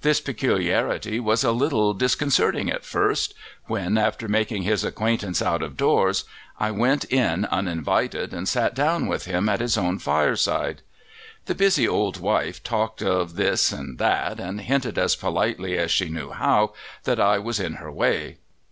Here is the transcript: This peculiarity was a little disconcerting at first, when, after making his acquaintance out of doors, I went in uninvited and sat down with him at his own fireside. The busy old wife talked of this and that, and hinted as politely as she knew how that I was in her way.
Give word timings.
This 0.00 0.20
peculiarity 0.20 1.20
was 1.20 1.44
a 1.44 1.52
little 1.52 1.94
disconcerting 1.94 2.68
at 2.68 2.84
first, 2.84 3.32
when, 3.66 3.96
after 3.96 4.26
making 4.26 4.62
his 4.62 4.82
acquaintance 4.82 5.40
out 5.40 5.62
of 5.62 5.76
doors, 5.76 6.24
I 6.58 6.72
went 6.72 7.04
in 7.12 7.44
uninvited 7.44 8.34
and 8.34 8.48
sat 8.48 8.74
down 8.74 9.06
with 9.06 9.26
him 9.26 9.48
at 9.48 9.60
his 9.60 9.78
own 9.78 10.00
fireside. 10.00 10.82
The 11.44 11.54
busy 11.54 11.86
old 11.86 12.18
wife 12.18 12.60
talked 12.64 13.02
of 13.02 13.36
this 13.36 13.70
and 13.70 13.98
that, 13.98 14.40
and 14.40 14.62
hinted 14.62 14.98
as 14.98 15.14
politely 15.14 15.78
as 15.78 15.92
she 15.92 16.08
knew 16.08 16.30
how 16.32 16.72
that 17.04 17.20
I 17.20 17.38
was 17.38 17.60
in 17.60 17.74
her 17.74 17.92
way. 17.92 18.38